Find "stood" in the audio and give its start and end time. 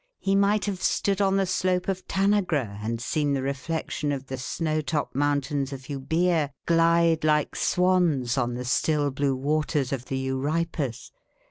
0.81-1.21